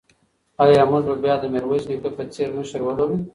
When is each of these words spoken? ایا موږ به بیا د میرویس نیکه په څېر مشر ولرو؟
ایا 0.63 0.81
موږ 0.89 1.01
به 1.07 1.15
بیا 1.23 1.35
د 1.39 1.45
میرویس 1.53 1.83
نیکه 1.89 2.09
په 2.17 2.23
څېر 2.33 2.49
مشر 2.57 2.81
ولرو؟ 2.83 3.15